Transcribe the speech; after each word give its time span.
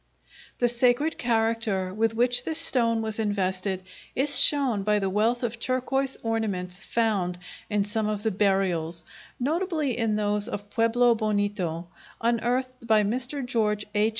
The 0.57 0.67
sacred 0.67 1.19
character 1.19 1.93
with 1.93 2.15
which 2.15 2.43
this 2.43 2.57
stone 2.57 3.03
was 3.03 3.19
invested 3.19 3.83
is 4.15 4.39
shown 4.39 4.81
by 4.81 4.97
the 4.97 5.11
wealth 5.11 5.43
of 5.43 5.59
turquoise 5.59 6.17
ornaments 6.23 6.79
found 6.79 7.37
in 7.69 7.85
some 7.85 8.07
of 8.07 8.23
the 8.23 8.31
burials, 8.31 9.05
notably 9.39 9.95
in 9.95 10.15
those 10.15 10.47
of 10.47 10.71
Pueblo 10.71 11.13
Bonito, 11.13 11.87
unearthed 12.19 12.87
by 12.87 13.03
Mr. 13.03 13.45
George 13.45 13.85
H. 13.93 14.09